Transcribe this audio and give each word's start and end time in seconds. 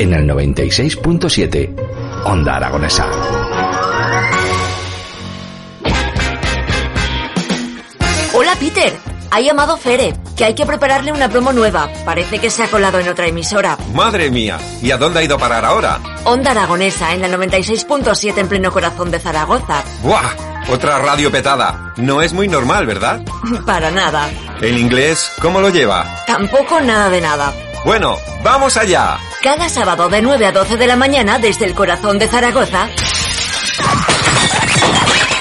En 0.00 0.14
el 0.14 0.26
96.7, 0.26 1.74
Onda 2.24 2.56
Aragonesa. 2.56 3.06
Hola 8.32 8.56
Peter, 8.58 8.96
ha 9.30 9.40
llamado 9.42 9.76
Fere, 9.76 10.14
que 10.38 10.46
hay 10.46 10.54
que 10.54 10.64
prepararle 10.64 11.12
una 11.12 11.28
promo 11.28 11.52
nueva. 11.52 11.90
Parece 12.06 12.38
que 12.38 12.48
se 12.48 12.62
ha 12.62 12.68
colado 12.68 12.98
en 12.98 13.10
otra 13.10 13.26
emisora. 13.26 13.76
Madre 13.92 14.30
mía, 14.30 14.58
¿y 14.80 14.90
a 14.90 14.96
dónde 14.96 15.18
ha 15.18 15.22
ido 15.22 15.34
a 15.34 15.38
parar 15.38 15.66
ahora? 15.66 16.00
Onda 16.24 16.52
Aragonesa, 16.52 17.12
en 17.12 17.20
la 17.20 17.28
96.7 17.28 18.38
en 18.38 18.48
pleno 18.48 18.72
corazón 18.72 19.10
de 19.10 19.20
Zaragoza. 19.20 19.84
¡Buah! 20.02 20.34
Otra 20.72 20.98
radio 21.00 21.30
petada. 21.30 21.92
No 21.98 22.22
es 22.22 22.32
muy 22.32 22.48
normal, 22.48 22.86
¿verdad? 22.86 23.20
Para 23.66 23.90
nada. 23.90 24.30
¿El 24.62 24.78
inglés 24.78 25.30
cómo 25.42 25.60
lo 25.60 25.68
lleva? 25.68 26.06
Tampoco 26.26 26.80
nada 26.80 27.10
de 27.10 27.20
nada. 27.20 27.52
Bueno, 27.84 28.16
vamos 28.42 28.78
allá. 28.78 29.18
Cada 29.42 29.70
sábado 29.70 30.10
de 30.10 30.20
9 30.20 30.46
a 30.46 30.52
12 30.52 30.76
de 30.76 30.86
la 30.86 30.96
mañana 30.96 31.38
desde 31.38 31.64
el 31.64 31.74
corazón 31.74 32.18
de 32.18 32.28
Zaragoza. 32.28 32.90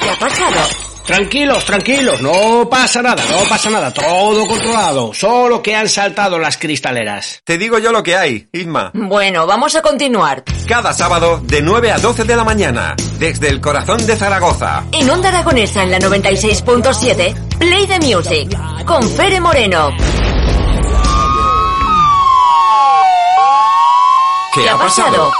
¿Qué 0.00 0.10
ha 0.10 0.16
pasado? 0.16 0.60
Tranquilos, 1.04 1.64
tranquilos, 1.64 2.20
no 2.20 2.68
pasa 2.70 3.02
nada, 3.02 3.24
no 3.30 3.48
pasa 3.48 3.70
nada, 3.70 3.92
todo 3.92 4.46
controlado, 4.46 5.12
solo 5.14 5.62
que 5.62 5.74
han 5.74 5.88
saltado 5.88 6.38
las 6.38 6.58
cristaleras. 6.58 7.40
Te 7.44 7.58
digo 7.58 7.78
yo 7.78 7.90
lo 7.90 8.02
que 8.02 8.14
hay, 8.14 8.48
Isma. 8.52 8.92
Bueno, 8.94 9.46
vamos 9.46 9.74
a 9.74 9.82
continuar. 9.82 10.44
Cada 10.68 10.92
sábado 10.92 11.40
de 11.42 11.62
9 11.62 11.90
a 11.90 11.98
12 11.98 12.24
de 12.24 12.36
la 12.36 12.44
mañana, 12.44 12.94
desde 13.18 13.48
el 13.48 13.60
corazón 13.60 14.06
de 14.06 14.16
Zaragoza. 14.16 14.84
En 14.92 15.10
Onda 15.10 15.30
Aragonesa, 15.30 15.82
en 15.82 15.90
la 15.90 15.98
96.7, 15.98 17.58
Play 17.58 17.86
the 17.86 17.98
Music, 18.00 18.56
con 18.84 19.02
Fere 19.02 19.40
Moreno. 19.40 19.90
¿Qué, 24.58 24.68
ha 24.68 24.76
pasado? 24.76 25.30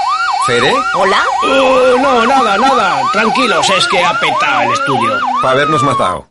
¿Fere? 0.46 0.72
¿Hola? 0.94 1.24
Uh, 1.42 2.00
no, 2.00 2.24
nada, 2.24 2.56
nada, 2.56 3.02
tranquilos, 3.12 3.68
es 3.68 3.88
que 3.88 4.04
ha 4.04 4.18
petado 4.20 4.62
el 4.62 4.72
estudio. 4.72 5.18
Para 5.42 5.54
habernos 5.54 5.82
matado. 5.82 6.26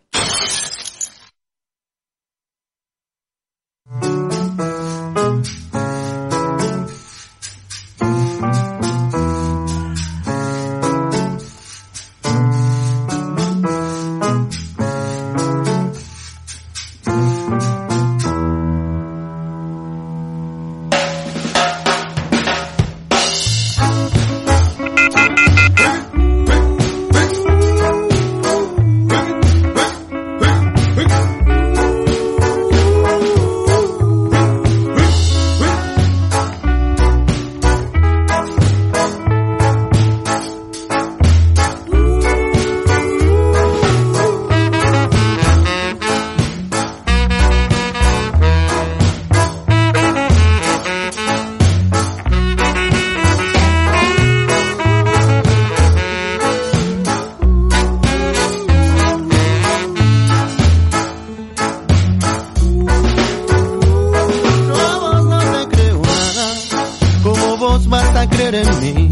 En 68.56 68.80
mí. 68.82 69.10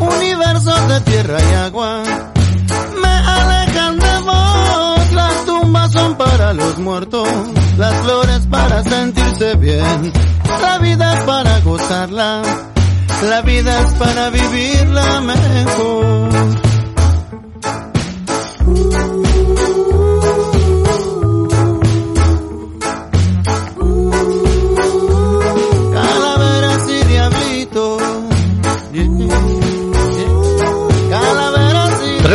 Universo 0.00 0.88
de 0.88 1.00
tierra 1.02 1.38
y 1.40 1.54
agua, 1.54 2.02
me 3.02 3.08
alejan 3.08 3.98
de 3.98 4.20
vos. 4.20 5.12
Las 5.12 5.44
tumbas 5.46 5.92
son 5.92 6.16
para 6.16 6.52
los 6.52 6.78
muertos, 6.78 7.28
las 7.76 7.94
flores 8.02 8.46
para 8.50 8.82
sentirse 8.82 9.54
bien. 9.56 10.12
La 10.62 10.78
vida 10.78 11.14
es 11.14 11.24
para 11.24 11.60
gozarla, 11.60 12.42
la 13.28 13.42
vida 13.42 13.80
es 13.82 13.92
para 13.94 14.30
vivirla 14.30 15.20
mejor. 15.20 16.73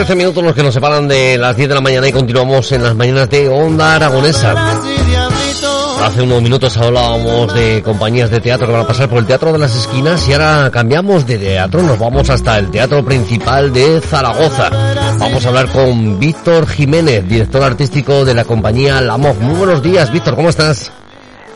13 0.10 0.24
minutos 0.24 0.44
los 0.44 0.56
que 0.56 0.64
nos 0.64 0.74
separan 0.74 1.08
de 1.08 1.38
las 1.38 1.56
10 1.56 1.70
de 1.70 1.76
la 1.76 1.82
mañana 1.82 2.08
y 2.08 2.12
continuamos 2.12 2.72
en 2.72 2.82
las 2.82 2.96
mañanas 2.96 3.30
de 3.30 3.48
Onda 3.48 3.94
Aragonesa. 3.94 4.56
Hace 6.04 6.24
unos 6.24 6.42
minutos 6.42 6.76
hablábamos 6.78 7.54
de 7.54 7.84
compañías 7.84 8.32
de 8.32 8.40
teatro 8.40 8.66
que 8.66 8.74
van 8.74 8.82
a 8.82 8.88
pasar 8.88 9.08
por 9.08 9.20
el 9.20 9.28
Teatro 9.28 9.54
de 9.54 9.60
las 9.60 9.76
Esquinas 9.76 10.28
y 10.28 10.34
ahora 10.34 10.72
cambiamos 10.72 11.28
de 11.28 11.38
teatro, 11.38 11.84
nos 11.84 12.00
vamos 12.00 12.28
hasta 12.32 12.58
el 12.58 12.72
Teatro 12.72 13.06
Principal 13.06 13.72
de 13.72 14.02
Zaragoza. 14.02 14.72
Vamos 15.20 15.46
a 15.46 15.50
hablar 15.50 15.68
con 15.68 16.18
Víctor 16.18 16.66
Jiménez, 16.66 17.28
director 17.28 17.62
artístico 17.62 18.26
de 18.26 18.34
la 18.34 18.46
compañía 18.46 19.02
Lamog. 19.02 19.40
Muy 19.40 19.60
buenos 19.60 19.84
días, 19.84 20.12
Víctor, 20.12 20.36
¿cómo 20.36 20.50
estás? 20.50 20.92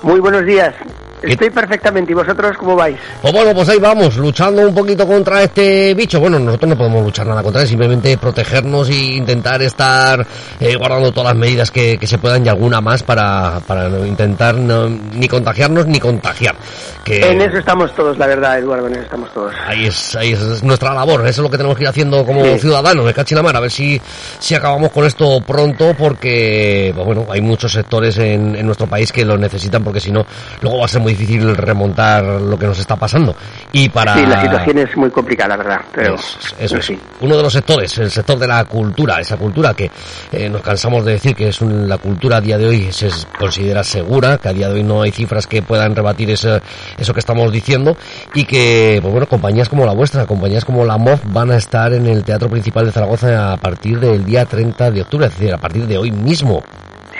Muy 0.03 0.19
buenos 0.19 0.46
días. 0.46 0.75
Estoy 1.23 1.50
perfectamente. 1.50 2.12
¿Y 2.12 2.15
vosotros 2.15 2.57
cómo 2.57 2.75
vais? 2.75 2.98
Pues 3.21 3.33
bueno, 3.33 3.53
pues 3.53 3.69
ahí 3.69 3.80
vamos, 3.80 4.18
luchando 4.18 4.62
un 4.68 4.74
poquito 4.75 5.07
contra 5.07 5.42
este 5.44 5.94
bicho. 5.94 6.19
Bueno, 6.19 6.38
nosotros 6.39 6.69
no 6.69 6.77
podemos 6.77 7.03
luchar 7.03 7.25
nada 7.27 7.42
contra 7.42 7.62
él, 7.62 7.68
simplemente 7.68 8.18
protegernos 8.18 8.89
e 8.89 8.94
intentar 9.15 9.62
estar 9.62 10.25
eh, 10.59 10.75
guardando 10.75 11.12
todas 11.12 11.33
las 11.33 11.38
medidas 11.39 11.71
que, 11.71 11.98
que 11.98 12.07
se 12.07 12.18
puedan 12.18 12.45
y 12.45 12.50
alguna 12.50 12.81
más 12.81 13.03
para, 13.03 13.59
para 13.65 13.88
intentar 14.06 14.56
no- 14.56 14.89
ni 14.89 15.27
contagiarnos 15.27 15.86
ni 15.88 16.00
contagiar. 16.00 16.56
Que 17.03 17.19
En 17.31 17.42
eso 17.42 17.57
estamos 17.57 17.94
todos, 17.95 18.18
la 18.18 18.27
verdad, 18.27 18.59
Eduardo, 18.59 18.88
en 18.88 18.94
eso 18.94 19.03
estamos 19.03 19.31
todos. 19.33 19.53
ahí 19.68 19.86
es, 19.88 20.15
ahí 20.15 20.31
es 20.33 20.63
nuestra 20.63 20.94
labor, 20.94 21.21
eso 21.21 21.30
es 21.42 21.44
lo 21.44 21.50
que 21.50 21.57
tenemos 21.57 21.77
que 21.77 21.83
ir 21.83 21.89
haciendo 21.89 22.25
como 22.25 22.44
Sí. 22.44 22.59
ciudadanos, 22.59 23.06
de 23.06 23.13
Cachilamar, 23.13 23.56
a 23.56 23.59
ver 23.59 23.71
si, 23.71 24.01
si 24.39 24.56
acabamos 24.56 24.92
con 24.92 25.06
esto 25.06 25.42
pronto, 25.42 25.94
porque, 25.98 26.92
pues 26.95 27.06
bueno, 27.06 27.25
hay 27.30 27.42
muchos 27.42 27.71
sectores 27.71 28.18
en, 28.18 28.56
en 28.56 28.65
nuestro 28.65 28.88
país 28.88 29.12
que 29.12 29.25
lo 29.25 29.38
necesitan, 29.38 29.83
porque 29.83 30.00
si 30.00 30.12
no, 30.12 30.25
luego 30.62 30.80
va 30.80 30.86
a 30.86 30.88
ser 30.88 31.01
muy 31.01 31.12
difícil 31.18 31.56
remontar 31.56 32.24
lo 32.24 32.57
que 32.57 32.65
nos 32.65 32.80
está 32.80 32.95
pasando. 32.95 33.36
Y 33.71 33.89
para... 33.89 34.15
Sí, 34.15 34.25
la 34.25 34.42
situación 34.42 34.77
es 34.77 34.98
muy 34.98 35.10
complicada, 35.10 35.50
la 35.50 35.57
verdad. 35.57 35.81
Pero, 35.94 36.15
eso, 36.15 36.77
es. 36.77 36.94
Uno 37.21 37.38
de 37.38 37.44
los 37.44 37.54
sectores, 37.54 37.98
el 37.98 38.12
sector 38.12 38.38
de 38.38 38.48
la 38.48 38.65
cultura, 38.65 39.19
esa 39.19 39.38
cultura 39.38 39.74
que 39.74 39.89
eh, 40.31 40.50
nos 40.50 40.62
cansamos 40.62 41.06
de 41.06 41.13
decir 41.13 41.36
que 41.36 41.50
es 41.50 41.62
la 41.62 41.98
cultura 41.98 42.38
a 42.38 42.42
día 42.42 42.57
de 42.57 42.68
hoy 42.68 42.92
se 42.92 43.10
considera 43.38 43.83
segura, 43.83 44.38
que 44.38 44.50
a 44.50 44.54
día 44.54 44.69
de 44.69 44.75
hoy 44.75 44.83
no 44.83 45.01
hay 45.01 45.12
cifras 45.12 45.48
que 45.48 45.62
puedan 45.62 45.95
rebatir 45.95 46.30
eso, 46.31 46.60
eso 46.98 47.13
que 47.13 47.19
estamos 47.19 47.51
diciendo 47.51 47.95
y 48.33 48.45
que, 48.45 49.00
pues 49.01 49.12
bueno, 49.12 49.27
compañías 49.27 49.69
como 49.69 49.86
la 49.86 49.94
vuestra, 49.94 50.25
compañías 50.25 50.65
como 50.65 50.86
la 50.86 50.98
MOF 50.98 51.21
van 51.25 51.51
a 51.51 51.57
estar 51.57 51.94
en 51.94 52.07
el 52.07 52.24
Teatro 52.24 52.50
Principal 52.50 52.86
de 52.86 52.92
Zaragoza 52.92 53.54
a 53.54 53.57
partir 53.57 54.00
del 54.00 54.24
día 54.25 54.45
30 54.45 54.92
de 54.92 55.01
octubre, 55.01 55.27
es 55.27 55.38
decir, 55.38 55.54
a 55.54 55.57
partir 55.57 55.86
de 55.88 55.98
hoy 55.98 56.12
mismo. 56.12 56.63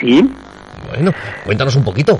Sí. 0.00 0.22
Bueno, 0.88 1.12
cuéntanos 1.44 1.74
un 1.76 1.84
poquito. 1.84 2.18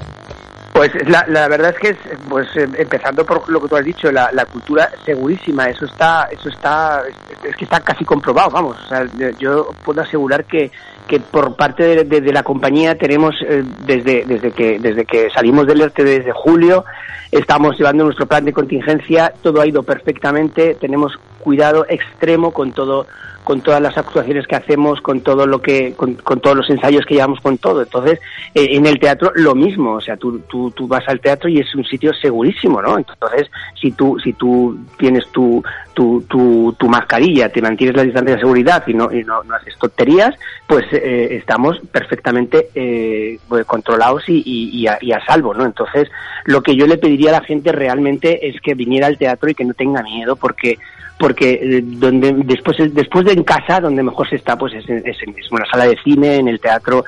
Pues 0.74 0.90
la, 1.08 1.24
la 1.28 1.46
verdad 1.46 1.72
es 1.72 1.78
que, 1.78 2.16
pues 2.28 2.48
eh, 2.56 2.66
empezando 2.76 3.24
por 3.24 3.48
lo 3.48 3.60
que 3.60 3.68
tú 3.68 3.76
has 3.76 3.84
dicho, 3.84 4.10
la, 4.10 4.44
cultura 4.46 4.90
segurísima, 5.04 5.66
eso 5.66 5.84
está, 5.84 6.26
eso 6.32 6.48
está, 6.48 7.04
es, 7.44 7.54
que 7.54 7.62
está 7.62 7.78
casi 7.78 8.04
comprobado, 8.04 8.50
vamos. 8.50 8.76
O 8.84 8.88
sea, 8.88 9.06
yo 9.38 9.68
puedo 9.84 10.02
asegurar 10.02 10.44
que, 10.46 10.72
que 11.06 11.20
por 11.20 11.54
parte 11.54 12.04
de, 12.04 12.32
la 12.32 12.42
compañía 12.42 12.98
tenemos 12.98 13.36
eh, 13.48 13.62
desde, 13.86 14.24
desde 14.24 14.50
que, 14.50 14.80
desde 14.80 15.04
que 15.04 15.30
salimos 15.30 15.68
del 15.68 15.80
ERTE 15.80 16.02
desde 16.02 16.32
julio, 16.32 16.84
estamos 17.30 17.78
llevando 17.78 18.02
nuestro 18.02 18.26
plan 18.26 18.44
de 18.44 18.52
contingencia, 18.52 19.32
todo 19.42 19.60
ha 19.60 19.68
ido 19.68 19.84
perfectamente, 19.84 20.74
tenemos 20.74 21.16
cuidado 21.38 21.86
extremo 21.88 22.50
con 22.50 22.72
todo 22.72 23.06
con 23.44 23.60
todas 23.60 23.80
las 23.80 23.96
actuaciones 23.98 24.46
que 24.46 24.56
hacemos, 24.56 25.02
con 25.02 25.20
todo 25.20 25.46
lo 25.46 25.60
que, 25.60 25.92
con, 25.92 26.16
todos 26.16 26.56
los 26.56 26.70
ensayos 26.70 27.04
que 27.04 27.14
llevamos, 27.14 27.40
con 27.40 27.58
todo. 27.58 27.82
Entonces, 27.82 28.18
eh, 28.54 28.68
en 28.70 28.86
el 28.86 28.98
teatro 28.98 29.30
lo 29.34 29.54
mismo, 29.54 29.92
o 29.92 30.00
sea, 30.00 30.16
tú, 30.16 30.40
tú, 30.48 30.70
tú 30.70 30.88
vas 30.88 31.06
al 31.06 31.20
teatro 31.20 31.50
y 31.50 31.58
es 31.58 31.74
un 31.74 31.84
sitio 31.84 32.12
segurísimo, 32.14 32.80
¿no? 32.80 32.96
Entonces, 32.96 33.50
si 33.80 33.92
tú, 33.92 34.18
si 34.18 34.32
tú 34.32 34.78
tienes 34.98 35.28
tu, 35.28 35.62
tu, 35.92 36.22
tu, 36.22 36.74
tu 36.78 36.88
mascarilla, 36.88 37.50
te 37.50 37.60
mantienes 37.60 37.96
la 37.96 38.04
distancia 38.04 38.34
de 38.34 38.40
seguridad 38.40 38.82
y 38.86 38.94
no, 38.94 39.12
y 39.12 39.22
no, 39.22 39.42
haces 39.54 39.76
tonterías, 39.78 40.34
pues 40.66 40.86
eh, 40.92 41.36
estamos 41.36 41.78
perfectamente 41.92 42.68
eh, 42.74 43.38
pues, 43.46 43.66
controlados 43.66 44.26
y, 44.26 44.42
y, 44.46 44.86
a, 44.86 44.96
y 45.02 45.12
a 45.12 45.24
salvo, 45.26 45.52
¿no? 45.52 45.66
Entonces, 45.66 46.08
lo 46.46 46.62
que 46.62 46.76
yo 46.76 46.86
le 46.86 46.96
pediría 46.96 47.28
a 47.28 47.40
la 47.40 47.46
gente 47.46 47.72
realmente 47.72 48.48
es 48.48 48.58
que 48.62 48.74
viniera 48.74 49.06
al 49.06 49.18
teatro 49.18 49.50
y 49.50 49.54
que 49.54 49.66
no 49.66 49.74
tenga 49.74 50.02
miedo, 50.02 50.36
porque 50.36 50.78
porque 51.18 51.60
eh, 51.62 51.80
donde 51.82 52.32
después 52.44 52.76
después 52.92 53.24
de 53.24 53.33
en 53.34 53.44
casa 53.44 53.80
donde 53.80 54.02
mejor 54.02 54.28
se 54.28 54.36
está 54.36 54.56
pues 54.56 54.72
es, 54.74 54.88
es 54.88 55.16
en 55.22 55.34
una 55.50 55.64
sala 55.70 55.86
de 55.86 55.96
cine 56.02 56.36
en 56.36 56.48
el 56.48 56.60
teatro 56.60 57.04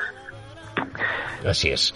Así 1.46 1.68
es. 1.68 1.94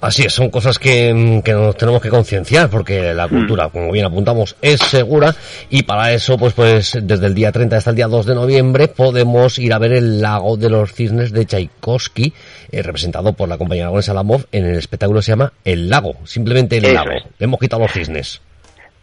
Así 0.00 0.22
es, 0.24 0.32
son 0.32 0.50
cosas 0.50 0.78
que, 0.78 1.42
que 1.44 1.52
nos 1.52 1.76
tenemos 1.76 2.00
que 2.00 2.10
concienciar 2.10 2.70
porque 2.70 3.12
la 3.12 3.28
cultura, 3.28 3.68
mm. 3.68 3.70
como 3.70 3.92
bien 3.92 4.04
apuntamos, 4.04 4.56
es 4.62 4.80
segura 4.80 5.34
y 5.68 5.82
para 5.82 6.12
eso, 6.12 6.38
pues, 6.38 6.52
pues 6.52 6.96
desde 7.02 7.26
el 7.26 7.34
día 7.34 7.50
30 7.50 7.76
hasta 7.76 7.90
el 7.90 7.96
día 7.96 8.06
2 8.06 8.26
de 8.26 8.34
noviembre 8.34 8.88
podemos 8.88 9.58
ir 9.58 9.72
a 9.72 9.78
ver 9.78 9.92
el 9.92 10.20
lago 10.20 10.56
de 10.56 10.70
los 10.70 10.92
cisnes 10.92 11.32
de 11.32 11.44
Tchaikovsky, 11.44 12.32
eh, 12.70 12.82
representado 12.82 13.32
por 13.32 13.48
la 13.48 13.58
compañía 13.58 13.88
González 13.88 14.04
Salamov 14.04 14.46
en 14.52 14.66
el 14.66 14.76
espectáculo 14.76 15.22
se 15.22 15.32
llama 15.32 15.52
El 15.64 15.88
Lago, 15.88 16.14
simplemente 16.24 16.76
El 16.76 16.94
Lago. 16.94 17.10
Hemos 17.38 17.58
quitado 17.58 17.82
los 17.82 17.92
cisnes. 17.92 18.40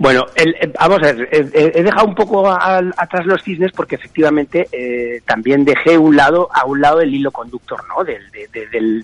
Bueno, 0.02 0.26
el, 0.34 0.56
vamos 0.80 0.98
a 1.04 1.14
ver, 1.14 1.30
he, 1.32 1.84
dejado 1.84 2.08
un 2.08 2.16
poco 2.16 2.50
atrás 2.50 3.24
los 3.28 3.44
cisnes 3.44 3.72
porque 3.72 3.98
efectivamente 3.98 4.68
eh, 4.72 5.22
también 5.28 5.64
dejé 5.64 5.96
un 5.96 6.16
lado 6.16 6.50
a 6.52 6.66
un 6.66 6.82
lado 6.82 7.02
el 7.02 7.14
hilo 7.14 7.30
conductor, 7.30 7.80
¿no? 7.88 8.04
Del, 8.04 8.24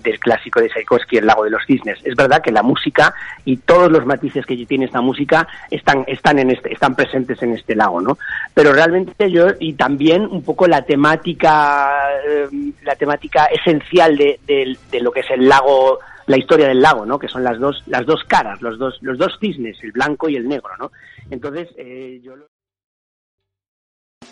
del, 0.02 0.18
clásico 0.18 0.60
de 0.60 0.68
Tchaikovsky, 0.68 1.18
El 1.18 1.26
lago 1.26 1.44
de 1.44 1.50
los 1.50 1.64
cisnes. 1.66 2.00
Es 2.02 2.16
verdad 2.16 2.42
que 2.42 2.50
la 2.50 2.64
música 2.64 3.14
y 3.44 3.58
todos 3.58 3.92
los 3.92 4.06
matices 4.06 4.44
que 4.44 4.56
tiene 4.66 4.86
esta 4.86 5.00
música 5.00 5.46
están 5.70 6.02
están 6.08 6.40
en 6.40 6.50
este, 6.50 6.72
están 6.72 6.96
presentes 6.96 7.40
en 7.44 7.54
este 7.54 7.76
lago, 7.76 8.00
¿no? 8.00 8.18
Pero 8.52 8.72
realmente 8.72 9.30
yo 9.30 9.46
y 9.60 9.74
también 9.74 10.22
un 10.22 10.42
poco 10.42 10.66
la 10.66 10.82
temática 10.82 12.10
eh, 12.26 12.48
la 12.82 12.96
temática 12.96 13.44
esencial 13.44 14.16
de, 14.16 14.40
de 14.48 15.00
lo 15.00 15.12
que 15.12 15.20
es 15.20 15.30
el 15.30 15.48
lago 15.48 16.00
la 16.28 16.38
historia 16.38 16.68
del 16.68 16.80
lago, 16.80 17.04
¿no? 17.04 17.18
Que 17.18 17.26
son 17.26 17.42
las 17.42 17.58
dos, 17.58 17.82
las 17.86 18.06
dos 18.06 18.22
caras, 18.28 18.62
los 18.62 18.78
dos, 18.78 18.94
los 19.00 19.18
dos 19.18 19.36
cisnes, 19.40 19.76
el 19.82 19.92
blanco 19.92 20.28
y 20.28 20.36
el 20.36 20.46
negro, 20.46 20.70
¿no? 20.78 20.92
Entonces, 21.30 21.68
eh, 21.76 22.20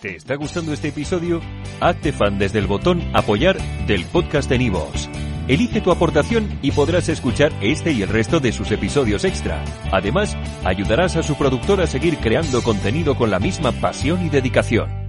¿Te 0.00 0.14
está 0.14 0.37
gustando 0.37 0.72
este 0.72 0.88
episodio? 0.88 1.40
Hazte 1.81 2.12
fan 2.12 2.38
desde 2.38 2.58
el 2.58 2.66
botón 2.66 3.00
apoyar 3.14 3.56
del 3.87 4.04
podcast 4.04 4.48
de 4.48 4.58
Nivos. 4.58 5.08
Elige 5.48 5.81
tu 5.81 5.90
aportación 5.90 6.58
y 6.60 6.72
podrás 6.72 7.08
escuchar 7.08 7.52
este 7.62 7.93
y 7.93 8.02
el 8.02 8.08
resto 8.08 8.40
de 8.40 8.52
sus 8.52 8.70
episodios 8.72 9.25
extra. 9.25 9.64
Además, 9.90 10.37
ayudarás 10.64 11.16
a 11.16 11.22
su 11.22 11.37
productor 11.37 11.81
a 11.81 11.87
seguir 11.87 12.19
creando 12.19 12.62
contenido 12.62 13.16
con 13.16 13.31
la 13.31 13.38
misma 13.38 13.72
pasión 13.72 14.26
y 14.26 14.28
dedicación. 14.28 15.06